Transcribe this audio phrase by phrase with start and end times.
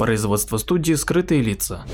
[0.00, 1.84] Производство студии «Скрытые лица».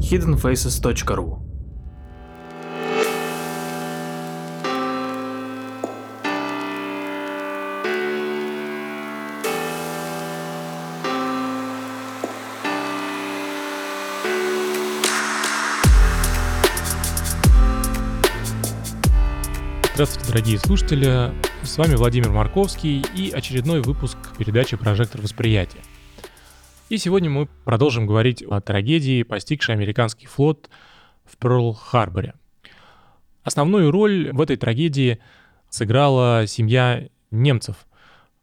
[0.00, 1.40] hiddenfaces.ru
[19.94, 21.47] Здравствуйте, дорогие слушатели!
[21.62, 25.80] С вами Владимир Марковский и очередной выпуск передачи «Прожектор восприятия».
[26.88, 30.70] И сегодня мы продолжим говорить о трагедии, постигшей американский флот
[31.24, 32.34] в Перл-Харборе.
[33.42, 35.18] Основную роль в этой трагедии
[35.68, 37.76] сыграла семья немцев,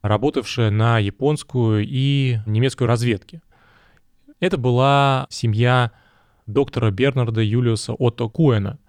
[0.01, 3.41] работавшая на японскую и немецкую разведки.
[4.39, 5.91] Это была семья
[6.47, 8.77] доктора Бернарда Юлиуса Отто Куэна–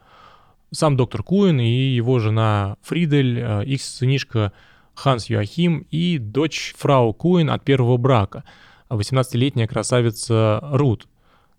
[0.73, 4.53] сам доктор Куин и его жена Фридель, э, их сынишка
[4.95, 8.45] Ханс Юахим и дочь фрау Куин от первого брака,
[8.89, 11.07] 18-летняя красавица Рут.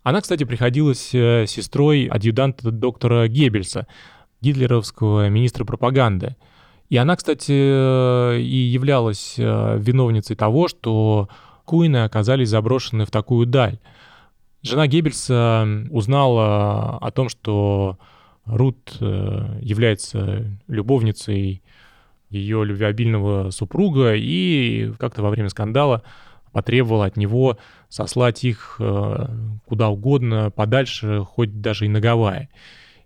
[0.03, 3.87] Она, кстати, приходилась э, сестрой адъютанта доктора Геббельса,
[4.41, 6.35] гитлеровского министра пропаганды.
[6.89, 11.29] И она, кстати, э, и являлась виновницей того, что
[11.65, 13.79] Куины оказались заброшены в такую даль.
[14.63, 17.97] Жена Геббельса узнала о том, что
[18.47, 21.63] Рут э, является любовницей
[22.29, 26.03] ее любвеобильного супруга и как-то во время скандала
[26.51, 27.57] потребовала от него
[27.89, 29.27] сослать их э,
[29.65, 32.49] куда угодно, подальше, хоть даже и на Гавайи.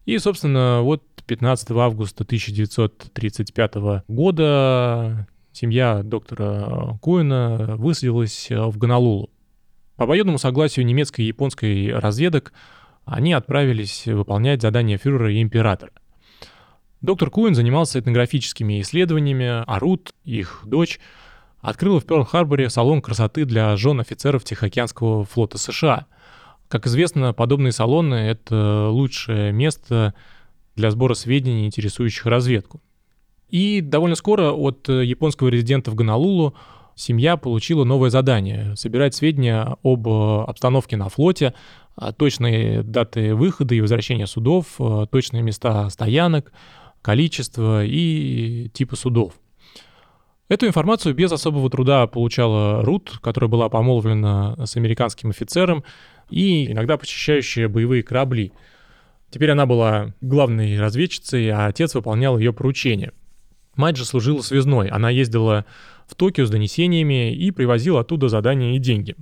[0.06, 3.75] И, собственно, вот 15 августа 1935
[4.08, 9.30] года семья доктора Коина высадилась в Гонолулу.
[9.95, 12.53] По обоюдному согласию немецкой и японской разведок
[13.05, 15.91] они отправились выполнять задания фюрера и императора.
[17.02, 20.99] Доктор Куин занимался этнографическими исследованиями, а Рут, их дочь,
[21.59, 26.05] открыла в Пёрл-Харборе салон красоты для жен офицеров Тихоокеанского флота США.
[26.67, 30.13] Как известно, подобные салоны— это лучшее место
[30.75, 32.81] для сбора сведений, интересующих разведку.
[33.50, 36.56] И довольно скоро от японского резидента в Гонолулу
[36.95, 41.53] семья получила новое задание— собирать сведения об обстановке на флоте,
[42.18, 46.52] точные даты выхода и возвращения судов, а, точные места стоянок,
[47.02, 49.34] количество и типы судов.
[50.51, 55.85] Эту информацию без особого труда получала Рут, которая была помолвлена с американским офицером
[56.30, 58.51] и иногда посещающая боевые корабли.
[59.30, 63.13] Теперь она была главной разведчицей, а отец выполнял ее поручения.
[63.78, 64.90] Мать же служила связной.
[64.90, 65.66] Она ездила
[66.06, 69.16] в Токио с донесениями и привозила оттуда задания и деньги.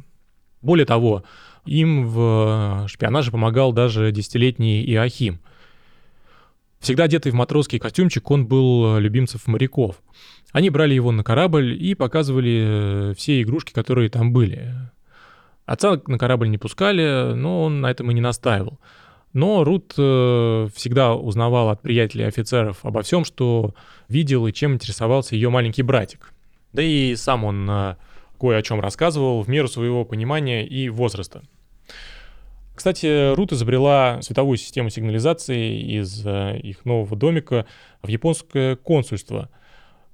[0.62, 1.24] Более того,
[1.66, 5.40] им в шпионаже помогал даже десятилетний Иохим.
[6.80, 10.02] Всегда одетый в матросский костюмчик, он был любимцев моряков.
[10.52, 14.74] Они брали его на корабль и показывали все игрушки, которые там были.
[15.66, 18.80] Отца на корабль не пускали, но он на этом и не настаивал.
[19.34, 23.76] Но Рут э, всегда узнавал от приятелей офицеров обо всем, что
[24.08, 26.34] видел и чем интересовался ее маленький братик.
[26.74, 27.96] Да и сам он э,
[28.40, 31.44] кое о чем рассказывал в меру своего понимания и возраста.
[32.74, 37.66] Кстати, Рут изобрела световую систему сигнализации из э, их нового домика
[38.02, 39.50] в японское консульство.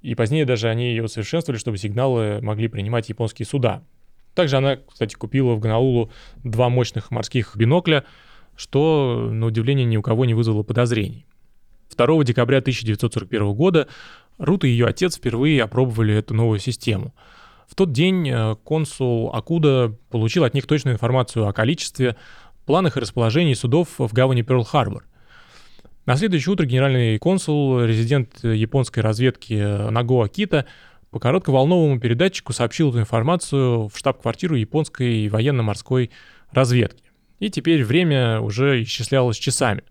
[0.02, 3.84] И позднее даже они ее усовершенствовали, чтобы сигналы могли принимать японские суда.
[4.34, 6.10] Также она, кстати, купила в Гонолулу
[6.42, 8.04] два мощных морских бинокля,
[8.56, 11.24] что, на удивление, ни у кого не вызвало подозрений.
[11.96, 13.86] 2 декабря 1941 года
[14.38, 17.14] Рут и ее отец впервые опробовали эту новую систему—
[17.68, 22.16] в тот день э, консул Акуда получил от них точную информацию о количестве,
[22.64, 25.04] планах и расположении судов в гавани Перл-Харбор.
[26.04, 29.54] На следующее утро генеральный консул, резидент японской разведки
[29.90, 30.66] Наго Акита,
[31.10, 36.10] по коротковолновому передатчику сообщил эту информацию в штаб-квартиру японской военно-морской
[36.50, 37.04] разведки.
[37.38, 39.82] И теперь время уже исчислялось часами.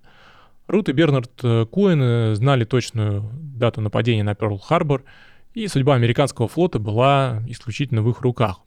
[0.68, 1.32] Рут и Бернард
[1.72, 5.04] Куэн знали точную дату нападения на Перл-Харбор–
[5.56, 8.60] и судьба американского флота была исключительно в их руках.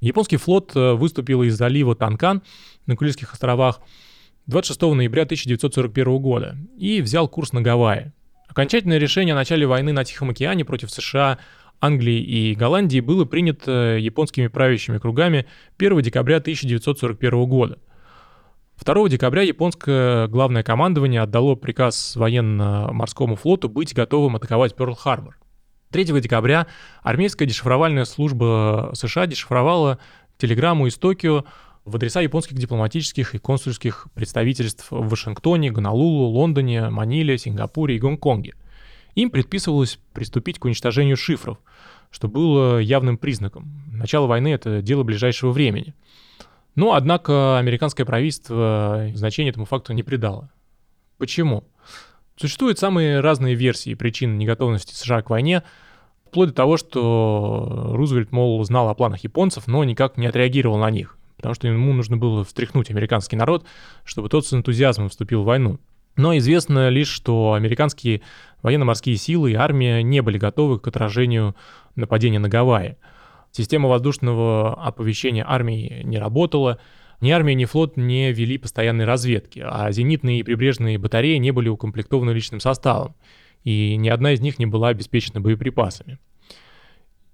[0.00, 2.42] Японский флот э, выступил из залива Танкан
[2.86, 3.80] на Курильских островах
[4.46, 8.12] 26 ноября 1941 года и взял курс на Гавайи.
[8.48, 11.38] Окончательное решение о начале войны на Тихом океане против США,
[11.80, 15.46] Англии и Голландии было принято японскими правящими кругами
[15.78, 17.78] 1 декабря 1941 года.
[18.84, 25.34] 2 декабря японское главное командование отдало приказ военно-морскому флоту быть готовым атаковать Пёрл-Харбор.
[25.90, 26.66] 3 декабря
[27.02, 29.98] армейская дешифровальная служба США дешифровала
[30.38, 31.44] телеграмму из Токио
[31.84, 38.54] в адреса японских дипломатических и консульских представительств в Вашингтоне, Гонолулу, Лондоне, Маниле, Сингапуре и Гонконге.
[39.16, 41.58] Им предписывалось приступить к уничтожению шифров,
[42.10, 43.82] что было явным признаком.
[43.92, 45.94] Начало войны— это дело ближайшего времени.
[46.76, 50.50] Но, однако, американское правительство значения этому факту не придало.
[51.18, 51.64] Почему?
[52.40, 55.62] Существуют самые разные версии причин неготовности США к войне,
[56.26, 60.90] вплоть до того, что Рузвельт, мол, знал о планах японцев, но никак не отреагировал на
[60.90, 63.66] них, потому что ему нужно было встряхнуть американский народ,
[64.04, 65.80] чтобы тот с энтузиазмом вступил в войну.
[66.16, 68.22] Но известно лишь, что американские
[68.62, 71.54] военно-морские силы и армия не были готовы к отражению
[71.94, 72.96] нападения на Гавайи.
[73.52, 76.78] Система воздушного оповещения армии не работала,
[77.20, 81.68] ни армия, ни флот не вели постоянной разведки, а зенитные и прибрежные батареи не были
[81.68, 83.14] укомплектованы личным составом,
[83.62, 86.18] и ни одна из них не была обеспечена боеприпасами.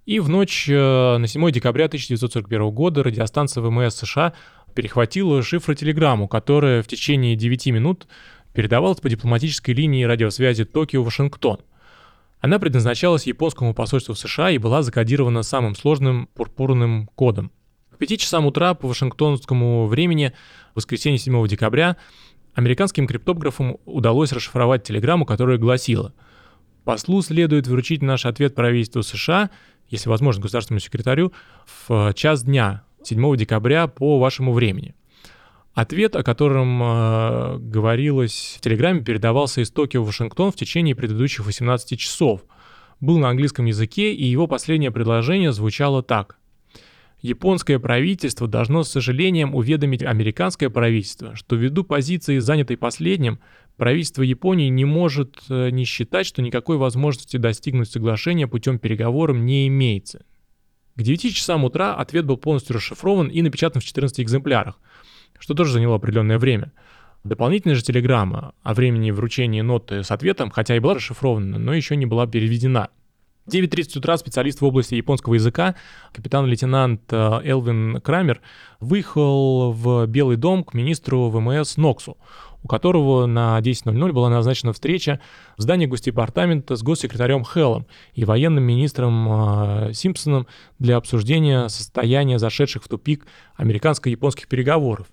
[0.06, 4.34] И в ночь э, на 7 декабря 1941 года радиостанция ВМС США
[4.74, 8.06] перехватила шифротелеграмму, которая в течение 9 минут
[8.52, 11.60] передавалась по дипломатической линии радиосвязи Токио-Вашингтон.
[12.40, 17.50] Она предназначалась японскому посольству в США и была закодирована самым сложным пурпурным кодом.
[17.96, 20.34] К 5 часам утра по вашингтонскому времени,
[20.74, 21.96] воскресенье 7 декабря,
[22.52, 26.12] американским криптографам удалось расшифровать телеграмму, которая гласила
[26.84, 29.48] «Послу следует вручить наш ответ правительству США,
[29.88, 31.32] если возможно, государственному секретарю,
[31.88, 34.94] в час дня, 7 декабря по вашему времени».
[35.72, 41.46] Ответ, о котором э, говорилось в Телеграме, передавался из Токио в Вашингтон в течение предыдущих
[41.46, 42.42] 18 часов.
[43.00, 46.36] Был на английском языке, и его последнее предложение звучало так.
[47.26, 53.40] Японское правительство должно с сожалением уведомить американское правительство, что ввиду позиции, занятой последним,
[53.76, 59.66] правительство Японии не может э, не считать, что никакой возможности достигнуть соглашения путем переговоров не
[59.68, 60.24] имеется.
[60.94, 64.78] К 9 часам утра ответ был полностью расшифрован и напечатан в 14 экземплярах–
[65.38, 66.72] что тоже заняло определенное время.
[67.24, 71.96] Дополнительная же телеграмма о времени вручения ноты с ответом, хотя и была расшифрована, но еще
[71.96, 72.90] не была переведена.
[73.46, 75.76] В 9.30 утра специалист в области японского языка,
[76.12, 78.40] капитан-лейтенант э, Элвин Крамер,
[78.80, 82.16] выехал в Белый дом к министру ВМС Ноксу,
[82.64, 85.20] у которого на 10.00 была назначена встреча
[85.56, 90.48] в здании Госдепартамента с госсекретарем Хеллом и военным министром э, Симпсоном
[90.80, 93.26] для обсуждения состояния зашедших в тупик
[93.56, 95.06] американско-японских переговоров.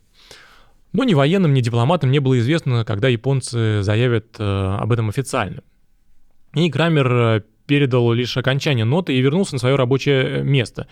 [0.92, 5.62] Но ни военным, ни дипломатам не было известно, когда японцы заявят э, об этом официально.
[6.56, 10.88] И Крамер передал лишь окончание ноты и вернулся на свое рабочее место,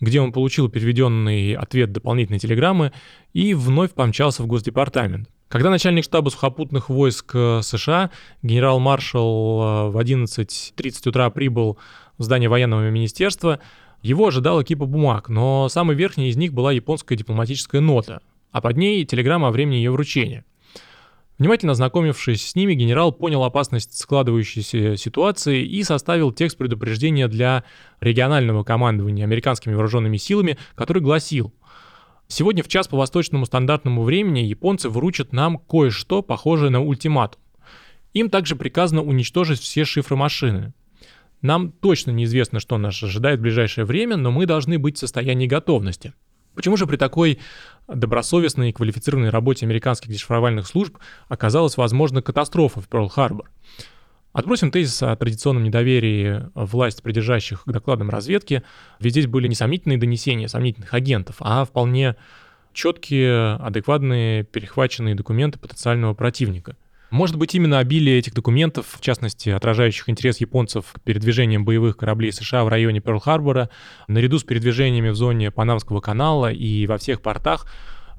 [0.00, 2.92] где он получил переведенный ответ дополнительной телеграммы
[3.32, 5.28] и вновь помчался в Госдепартамент.
[5.48, 8.10] Когда начальник штаба сухопутных войск э, США,
[8.42, 11.78] генерал-маршал э, в 11.30 утра прибыл
[12.18, 13.60] в здание военного министерства,
[14.02, 18.20] его ожидала кипа бумаг, но самой верхней из них была японская дипломатическая нота,
[18.50, 20.44] а под ней телеграмма о времени ее вручения.
[21.38, 27.64] Внимательно ознакомившись с ними, генерал понял опасность складывающейся ситуации и составил текст предупреждения для
[28.00, 31.52] регионального командования американскими вооруженными силами, который гласил
[32.28, 37.40] «Сегодня в час по восточному стандартному времени японцы вручат нам кое-что похожее на ультиматум.
[38.12, 40.72] Им также приказано уничтожить все шифры машины.
[41.42, 45.48] Нам точно неизвестно, что нас ожидает в ближайшее время, но мы должны быть в состоянии
[45.48, 46.14] готовности.
[46.54, 47.38] Почему же при такой
[47.88, 50.98] добросовестной и квалифицированной работе американских дешифровальных служб
[51.28, 53.48] оказалась возможна катастрофа в Перл-Харбор?
[54.32, 58.64] Отбросим тезис о традиционном недоверии власть придержащих к докладам разведки,
[58.98, 62.16] ведь здесь были не сомнительные донесения сомнительных агентов, а вполне
[62.72, 66.76] четкие, адекватные, перехваченные документы потенциального противника.
[67.14, 72.32] Может быть, именно обилие этих документов, в частности, отражающих интерес японцев к передвижениям боевых кораблей
[72.32, 73.68] США в районе Перл-Харбора,
[74.08, 77.70] наряду с передвижениями в зоне Панамского канала и во всех портах,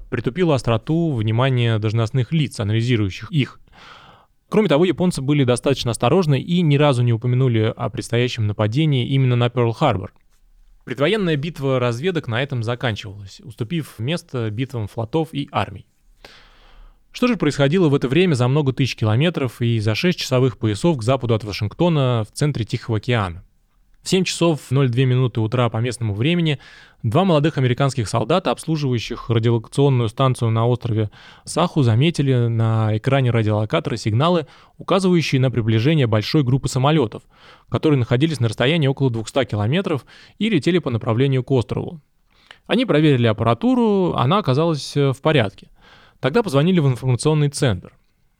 [0.10, 3.60] притупило остроту внимания должностных лиц, анализирующих их.
[4.48, 9.36] Кроме того, японцы были достаточно осторожны и ни разу не упомянули о предстоящем нападении именно
[9.36, 10.12] на Перл-Харбор.
[10.86, 15.86] Предвоенная битва разведок на этом заканчивалась, уступив место битвам флотов и армий.
[17.16, 20.98] Что же происходило в это время за много тысяч километров и за 6 часовых поясов
[20.98, 23.42] к западу от Вашингтона в центре Тихого океана?
[24.02, 26.60] В 7 часов 02 минуты утра по местному времени
[27.04, 31.10] два молодых американских солдата, обслуживающих радиолокационную станцию на острове
[31.46, 34.46] Саху, заметили на экране радиолокатора сигналы,
[34.78, 37.24] указывающие на приближение большой группы самолетов,
[37.70, 40.06] которые находились на расстоянии около 200 километров
[40.38, 42.02] и летели по направлению к острову.
[42.68, 45.70] Они проверили аппаратуру, она оказалась в порядке.
[46.20, 47.94] Тогда позвонили в информационный центр.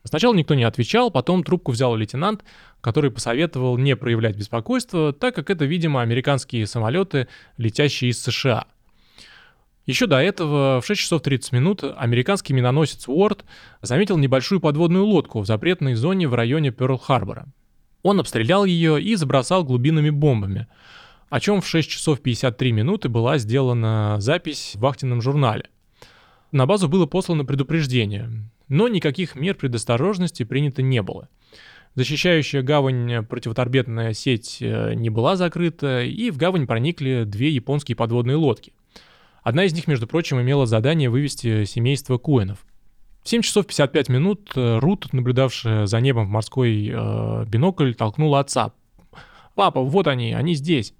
[0.04, 2.44] Сначала никто не отвечал, потом трубку взял лейтенант,
[2.80, 8.66] который посоветовал не проявлять беспокойства, так как это, видимо, американские самолеты, летящие из США.
[9.84, 13.44] Еще до этого, в 6 часов 30 минут, американский миноносец Уорд
[13.82, 17.46] заметил небольшую подводную лодку в запретной зоне в районе Перл-Харбора.
[18.02, 20.66] Он обстрелял ее и забросал глубинными бомбами.
[21.28, 25.68] о чем в 6 часов 53 минуты была сделана запись в вахтенном журнале.
[26.52, 28.30] На базу было послано предупреждение,
[28.68, 31.28] но никаких мер предосторожности принято не было.
[31.94, 38.36] Защищающая гавань противоторпедная сеть э, не была закрыта, и в гавань проникли две японские подводные
[38.36, 38.74] лодки.
[39.42, 42.66] Одна из них, между прочим, имела задание вывести семейство Куэнов.
[43.22, 48.40] В 7 часов 55 минут э, Рут, наблюдавшая за небом в морской э, бинокль, толкнула
[48.40, 48.72] отца.
[49.54, 50.92] «Папа, вот они, они здесь!»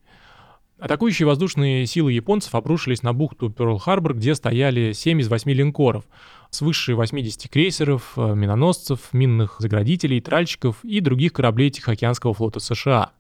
[0.79, 6.05] Атакующие воздушные силы японцев обрушились на бухту Пёрл-Харбор, где стояли 7 из 8 линкоров,
[6.51, 13.13] свыше 80 крейсеров, э, миноносцев, минных заградителей, тральщиков и других кораблей Тихоокеанского флота США.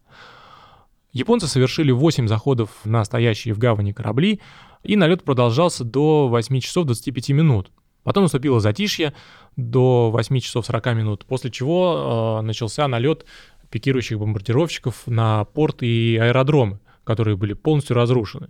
[1.12, 4.40] Японцы совершили 8 заходов на стоящие в гавани корабли,
[4.82, 7.70] и налет продолжался до 8 часов 25 минут.
[8.02, 9.14] Потом наступило затишье
[9.56, 13.24] до 8 часов 40 минут, после чего э, начался налет
[13.70, 18.48] пикирующих бомбардировщиков на порт и аэродромы которые были полностью разрушены.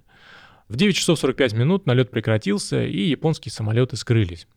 [0.69, 4.49] В 9 часов 45 минут налет прекратился, и японские самолеты скрылись.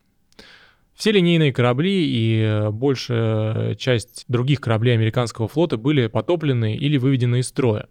[0.95, 7.39] Все линейные корабли и э, большая часть других кораблей американского флота были потоплены или выведены
[7.39, 7.87] из строя.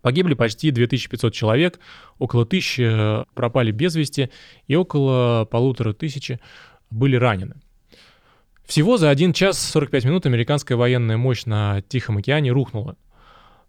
[0.00, 1.78] Погибли почти 2500 человек,
[2.18, 4.30] около тысячи э, пропали без вести
[4.66, 6.40] и около полутора тысячи
[6.90, 7.56] были ранены.
[8.64, 12.96] Всего за 1 час 45 минут американская военная мощь на Тихом океане рухнула.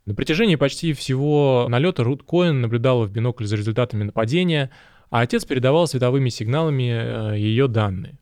[0.06, 4.70] На протяжении почти всего налета Рут Коэн наблюдала в бинокль за результатами нападения,
[5.10, 8.20] а отец передавал световыми сигналами э, ее данные.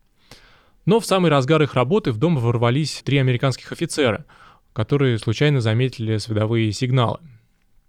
[0.86, 4.24] Но в самый разгар их работы в дом ворвались три американских офицера,
[4.72, 7.18] которые случайно заметили световые сигналы.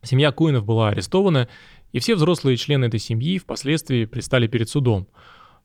[0.02, 1.48] Семья Куинов была арестована,
[1.94, 5.08] и все взрослые члены этой семьи впоследствии предстали перед судом.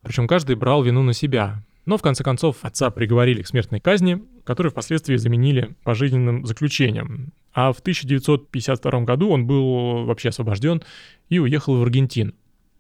[0.03, 1.65] Причем каждый брал вину на себя.
[1.85, 7.33] Но в конце концов отца приговорили к смертной казни, которую впоследствии заменили пожизненным заключением.
[7.53, 10.83] А в 1952 году он был вообще освобожден
[11.29, 12.33] и уехал в Аргентину.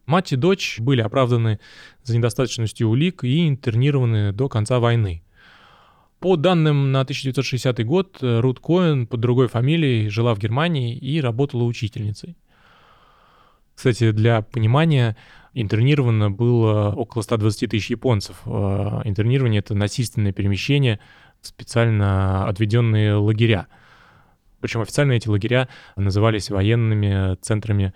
[0.04, 1.60] Мать и дочь были оправданы
[2.02, 5.22] за недостаточностью улик и интернированы до конца войны.
[6.18, 11.62] По данным на 1960 год, Рут Коэн под другой фамилией жила в Германии и работала
[11.62, 12.36] учительницей.
[13.76, 15.16] Кстати, для понимания,
[15.54, 18.42] интернировано было около 120 тысяч японцев.
[18.44, 21.00] Э, интернирование— это насильственное перемещение
[21.42, 23.66] специально отведенные лагеря—
[24.61, 27.94] причем официально эти лагеря назывались военными центрами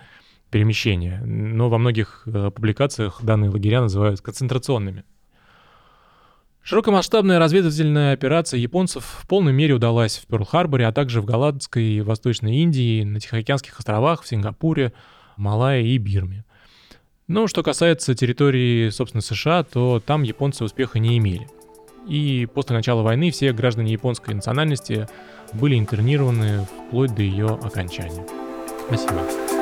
[0.51, 1.21] перемещения.
[1.25, 5.05] Но во многих э, публикациях данные лагеря называют концентрационными.
[6.63, 12.01] Широкомасштабная разведывательная операция японцев в полной мере удалась в Пёрл-Харборе, а также в Голландской и
[12.01, 14.95] Восточной Индии, на Тихоокеанских островах, в Сингапуре,
[15.37, 16.47] Малайи и Бирме.
[17.27, 21.47] Но что касается территории, собственно, США, то там японцы успеха не имели.
[22.07, 25.09] И после начала войны все граждане японской национальности
[25.53, 28.27] были интернированы вплоть до ее окончания.
[28.87, 29.54] Спасибо.